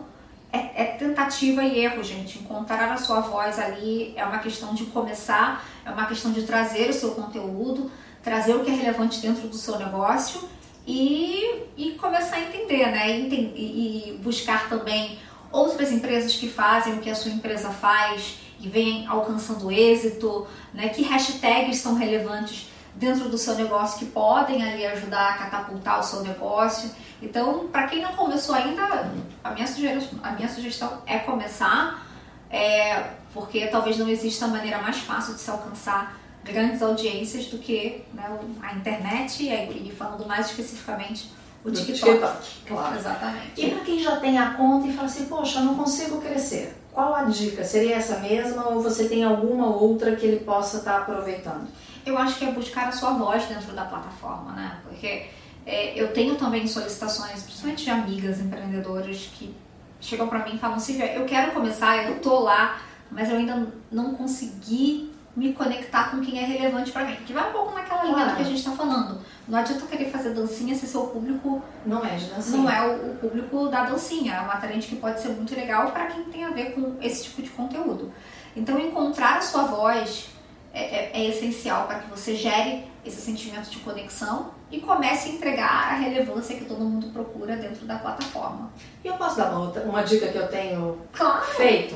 [0.52, 2.40] é, é, tentativa e erro, gente.
[2.40, 6.90] Encontrar a sua voz ali é uma questão de começar, é uma questão de trazer
[6.90, 7.92] o seu conteúdo,
[8.24, 10.48] trazer o que é relevante dentro do seu negócio
[10.88, 13.12] e, e começar a entender, né?
[13.12, 15.20] E, e buscar também
[15.52, 20.88] outras empresas que fazem o que a sua empresa faz e vem alcançando êxito, né?
[20.88, 26.04] Que hashtags são relevantes dentro do seu negócio que podem ali ajudar a catapultar o
[26.04, 26.90] seu negócio.
[27.22, 29.12] Então, para quem não começou ainda,
[29.44, 32.08] a minha sugestão, a minha sugestão é começar,
[32.50, 36.18] é, porque talvez não exista maneira mais fácil de se alcançar
[36.48, 41.30] grandes audiências do que né, a internet e, falando mais especificamente
[41.64, 42.12] o TikTok.
[42.12, 42.48] TikTok.
[42.66, 42.96] Claro.
[42.96, 43.52] Exatamente.
[43.58, 47.14] E para quem já tem a conta e fala assim, poxa, não consigo crescer, qual
[47.14, 47.64] a dica?
[47.64, 51.68] Seria essa mesma ou você tem alguma outra que ele possa estar tá aproveitando?
[52.06, 54.80] Eu acho que é buscar a sua voz dentro da plataforma, né?
[54.84, 55.26] Porque
[55.66, 59.54] é, eu tenho também solicitações, principalmente de amigas empreendedoras que
[60.00, 62.82] chegam para mim e falam, Silvia, eu quero começar, eu tô lá,
[63.12, 67.16] mas eu ainda não consegui me conectar com quem é relevante para mim.
[67.24, 68.32] Que vai um pouco naquela linha claro.
[68.32, 69.22] do que a gente está falando.
[69.48, 72.58] Não adianta querer fazer dancinha se seu público não é de dancinha.
[72.58, 74.34] Não é o, o público da dancinha.
[74.34, 77.26] É uma talente que pode ser muito legal para quem tem a ver com esse
[77.26, 78.12] tipo de conteúdo.
[78.56, 80.30] Então, encontrar a sua voz
[80.74, 85.34] é, é, é essencial para que você gere esse sentimento de conexão e comece a
[85.34, 88.70] entregar a relevância que todo mundo procura dentro da plataforma.
[89.04, 91.46] E eu posso dar uma, uma dica que eu tenho claro.
[91.46, 91.96] feito?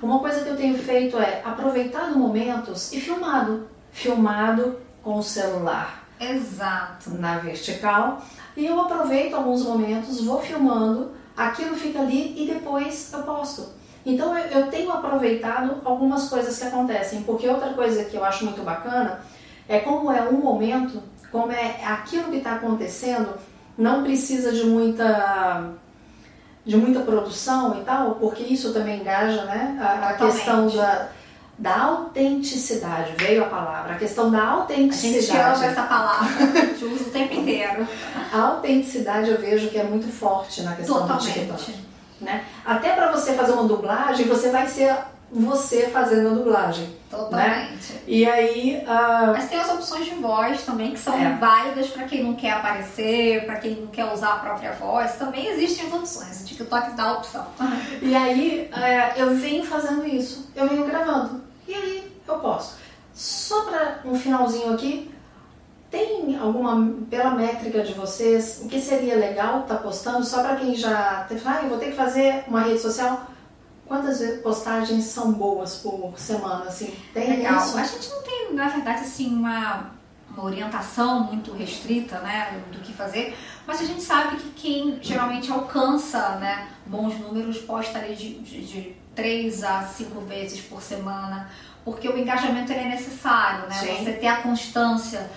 [0.00, 3.68] Uma coisa que eu tenho feito é aproveitado momentos e filmado.
[3.90, 6.04] Filmado com o celular.
[6.20, 7.10] Exato.
[7.10, 8.22] Na vertical.
[8.56, 13.68] E eu aproveito alguns momentos, vou filmando, aquilo fica ali e depois eu posto.
[14.06, 18.62] Então eu tenho aproveitado algumas coisas que acontecem, porque outra coisa que eu acho muito
[18.62, 19.20] bacana
[19.68, 21.02] é como é um momento,
[21.34, 23.34] como é aquilo que está acontecendo,
[23.76, 25.70] não precisa de muita
[26.64, 29.76] de muita produção e tal, porque isso também engaja, né?
[29.80, 31.08] A, a questão da,
[31.58, 35.16] da autenticidade, veio a palavra, a questão da autenticidade.
[35.16, 37.86] A gente ama essa palavra, a gente usa o tempo inteiro.
[38.32, 41.40] A autenticidade eu vejo que é muito forte na questão Totalmente.
[41.40, 41.74] do TikTok.
[42.20, 42.44] Né?
[42.64, 44.96] Até para você fazer uma dublagem, você vai ser
[45.30, 46.94] você fazendo a dublagem.
[47.10, 47.92] Totalmente.
[47.92, 48.00] Né?
[48.06, 48.82] E aí.
[48.82, 49.32] Uh...
[49.32, 51.36] Mas tem as opções de voz também que são é.
[51.36, 55.16] válidas para quem não quer aparecer, para quem não quer usar a própria voz.
[55.16, 56.42] Também existem as opções.
[56.42, 57.46] O TikTok dá a opção.
[58.02, 61.42] E aí uh, eu venho fazendo isso, eu venho gravando.
[61.66, 62.76] E aí eu posso.
[63.14, 65.10] Só para um finalzinho aqui,
[65.90, 70.56] tem alguma, pela métrica de vocês, o que seria legal estar tá postando só para
[70.56, 71.26] quem já.
[71.46, 73.26] Ah, eu vou ter que fazer uma rede social
[73.94, 76.92] Quantas postagens são boas por semana, assim?
[77.12, 77.64] Tem Legal.
[77.64, 77.78] Isso?
[77.78, 79.92] A gente não tem, na verdade, assim, uma,
[80.28, 85.48] uma orientação muito restrita, né, do que fazer, mas a gente sabe que quem geralmente
[85.52, 91.48] alcança, né, bons números posta ali de, de, de 3 a 5 vezes por semana,
[91.84, 93.76] porque o engajamento ele é necessário, né?
[93.76, 94.04] Sim.
[94.04, 95.30] Você ter a constância,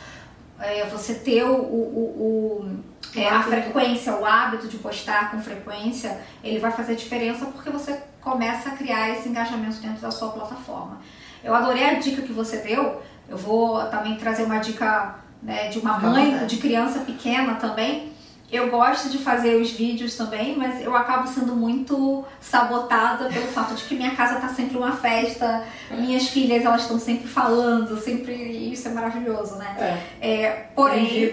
[0.59, 2.83] é, você ter o, o, o
[3.21, 8.01] é, a frequência, o hábito de postar com frequência, ele vai fazer diferença porque você
[8.21, 10.99] começa a criar esse engajamento dentro da sua plataforma.
[11.43, 13.01] Eu adorei a dica que você deu.
[13.29, 18.11] Eu vou também trazer uma dica né, de uma mãe de criança pequena também.
[18.49, 23.75] Eu gosto de fazer os vídeos também, mas eu acabo sendo muito sabotada pelo fato
[23.75, 28.33] de que minha casa está sempre uma festa, minhas filhas elas estão sempre falando, sempre
[28.33, 29.99] isso é maravilhoso, né?
[30.21, 30.29] É.
[30.29, 31.29] é porém.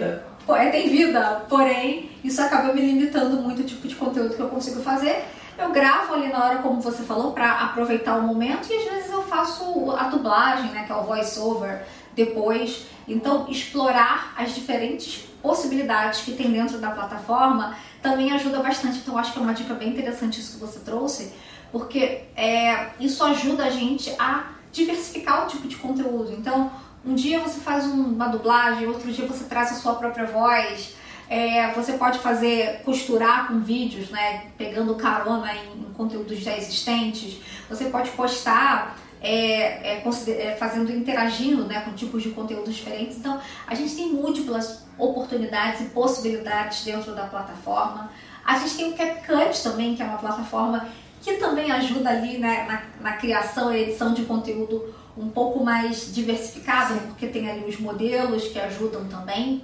[0.49, 4.49] É, tem vida, porém isso acaba me limitando muito o tipo de conteúdo que eu
[4.49, 5.25] consigo fazer.
[5.57, 9.11] Eu gravo ali na hora, como você falou, para aproveitar o momento e às vezes
[9.11, 12.87] eu faço a dublagem, né, que é o voice over depois.
[13.07, 18.99] Então, explorar as diferentes possibilidades que tem dentro da plataforma também ajuda bastante.
[18.99, 21.33] Então, acho que é uma dica bem interessante isso que você trouxe,
[21.71, 26.33] porque é, isso ajuda a gente a diversificar o tipo de conteúdo.
[26.33, 26.71] Então,
[27.07, 30.95] um dia você faz uma dublagem, outro dia você traz a sua própria voz.
[31.29, 34.47] É, você pode fazer, costurar com vídeos, né?
[34.59, 37.39] Pegando carona em, em conteúdos já existentes.
[37.69, 43.17] Você pode postar é, é, é, fazendo, interagindo né, com tipos de conteúdos diferentes.
[43.17, 48.11] Então, a gente tem múltiplas oportunidades e possibilidades dentro da plataforma.
[48.45, 50.87] A gente tem o CapCut também, que é uma plataforma
[51.23, 56.13] que também ajuda ali né, na, na criação e edição de conteúdo um pouco mais
[56.13, 59.63] diversificado, porque tem ali os modelos que ajudam também.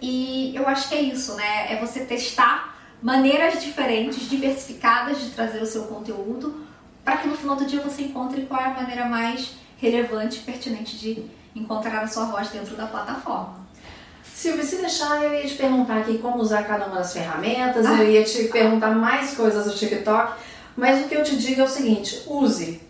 [0.00, 1.72] E eu acho que é isso, né?
[1.72, 6.66] É você testar maneiras diferentes, diversificadas de trazer o seu conteúdo
[7.04, 10.42] para que no final do dia você encontre qual é a maneira mais relevante e
[10.42, 11.24] pertinente de
[11.54, 13.66] encontrar a sua voz dentro da plataforma.
[14.34, 17.94] Silvia, se deixar, eu ia te perguntar aqui como usar cada uma das ferramentas, ah.
[18.02, 20.34] eu ia te perguntar mais coisas do TikTok,
[20.76, 22.85] mas o que eu te digo é o seguinte: use.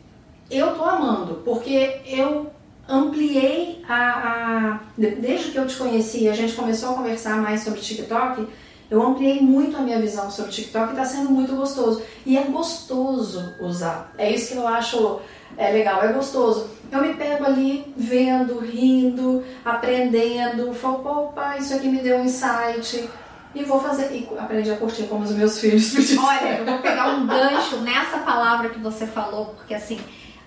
[0.51, 2.51] Eu tô amando, porque eu
[2.89, 4.81] ampliei a, a.
[4.97, 8.47] Desde que eu te conheci, a gente começou a conversar mais sobre TikTok.
[8.89, 12.03] Eu ampliei muito a minha visão sobre TikTok e está sendo muito gostoso.
[12.25, 14.13] E é gostoso usar.
[14.17, 15.21] É isso que eu acho
[15.57, 16.71] é legal, é gostoso.
[16.93, 23.09] Eu me pego ali vendo, rindo, aprendendo, falo, opa, isso aqui me deu um insight.
[23.55, 25.95] E vou fazer, e aprendi a curtir como os meus filhos.
[26.19, 29.99] Olha, eu vou pegar um gancho nessa palavra que você falou, porque assim,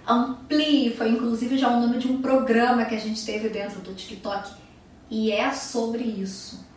[0.10, 3.94] amplie, foi inclusive já o nome de um programa que a gente teve dentro do
[3.94, 4.52] TikTok.
[5.10, 6.68] E é sobre isso.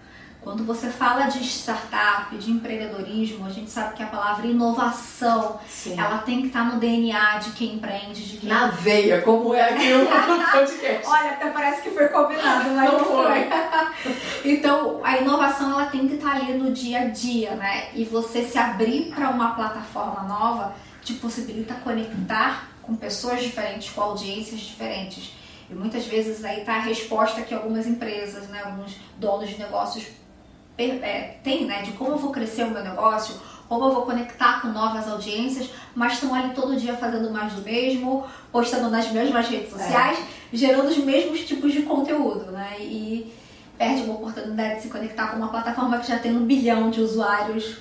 [0.42, 5.94] Quando você fala de startup, de empreendedorismo, a gente sabe que a palavra inovação, Sim.
[5.96, 8.48] ela tem que estar no DNA de quem empreende, de quem...
[8.48, 10.06] Na veia, como é aqui no
[10.50, 11.06] podcast.
[11.06, 13.48] Olha, até parece que foi combinado, mas não, não foi.
[14.52, 17.90] então, a inovação, ela tem que estar ali no dia a dia, né?
[17.94, 20.74] E você se abrir para uma plataforma nova
[21.04, 25.32] te possibilita conectar com pessoas diferentes, com audiências diferentes.
[25.70, 30.06] E muitas vezes aí está a resposta que algumas empresas, né, alguns donos de negócios
[30.76, 34.60] é, tem, né, de como eu vou crescer o meu negócio, como eu vou conectar
[34.60, 39.48] com novas audiências, mas estão ali todo dia fazendo mais do mesmo, postando nas mesmas
[39.48, 39.78] redes é.
[39.78, 40.22] sociais, é.
[40.52, 42.76] gerando os mesmos tipos de conteúdo, né?
[42.78, 43.32] E
[43.78, 47.00] perde uma oportunidade de se conectar com uma plataforma que já tem um bilhão de
[47.00, 47.78] usuários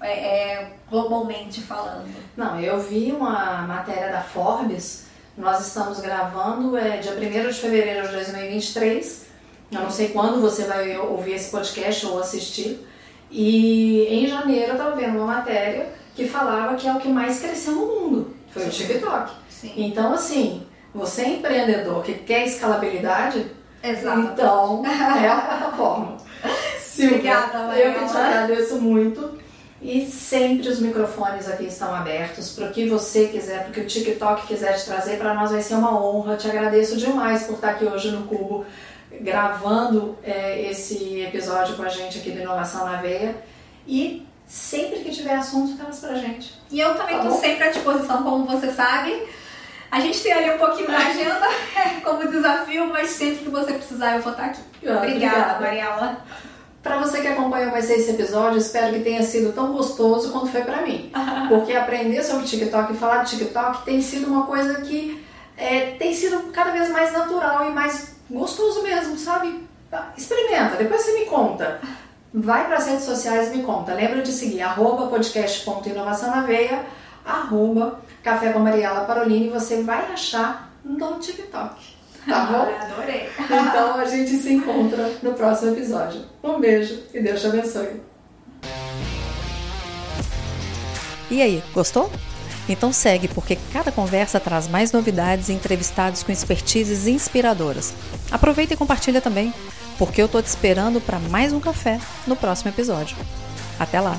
[0.00, 2.08] é, é, globalmente falando.
[2.36, 8.06] Não, eu vi uma matéria da Forbes, nós estamos gravando é, dia 1 de fevereiro
[8.06, 9.28] de 2023
[9.70, 12.86] eu não sei quando você vai ouvir esse podcast ou assistir.
[13.30, 17.40] E em janeiro eu estava vendo uma matéria que falava que é o que mais
[17.40, 18.34] cresceu no mundo.
[18.50, 18.68] Foi Sim.
[18.68, 19.32] o TikTok.
[19.50, 19.72] Sim.
[19.76, 23.46] Então, assim, você é empreendedor que quer escalabilidade,
[23.82, 24.20] Exato.
[24.20, 26.16] então é a plataforma.
[26.80, 29.37] Silvia, Obrigada, eu que te agradeço muito.
[29.80, 33.80] E sempre os microfones aqui estão abertos para o que você quiser, para o que
[33.80, 35.18] o TikTok quiser te trazer.
[35.18, 36.36] Para nós vai ser uma honra.
[36.36, 38.66] Te agradeço demais por estar aqui hoje no Cubo
[39.20, 43.36] gravando é, esse episódio com a gente aqui do Inovação na Veia.
[43.86, 46.54] E sempre que tiver assunto, traz pra gente.
[46.70, 49.22] E eu também estou tá sempre à disposição, como você sabe.
[49.90, 51.48] A gente tem ali um pouquinho na agenda
[52.04, 54.60] como desafio, mas sempre que você precisar, eu vou estar aqui.
[54.82, 55.60] Obrigada, Obrigada.
[55.60, 56.24] Mariela.
[56.82, 60.62] Para você que acompanhou mais esse episódio, espero que tenha sido tão gostoso quanto foi
[60.62, 61.10] para mim.
[61.48, 65.24] Porque aprender sobre TikTok e falar de TikTok tem sido uma coisa que
[65.56, 69.66] é, tem sido cada vez mais natural e mais gostoso mesmo, sabe?
[70.16, 71.80] Experimenta, depois você me conta.
[72.32, 73.94] Vai para as redes sociais e me conta.
[73.94, 76.84] Lembra de seguir arroba podcast.inovação na veia,
[77.24, 81.97] arroba Café com Mariela Parolini e você vai achar no TikTok.
[82.28, 82.68] Tá bom?
[82.78, 83.30] Adorei.
[83.40, 86.20] Então a gente se encontra no próximo episódio.
[86.42, 88.02] Um beijo e Deus te abençoe.
[91.30, 92.10] E aí, gostou?
[92.68, 97.94] Então segue, porque cada conversa traz mais novidades e entrevistados com expertises inspiradoras.
[98.30, 99.52] Aproveita e compartilha também,
[99.98, 103.16] porque eu tô te esperando para mais um café no próximo episódio.
[103.80, 104.18] Até lá!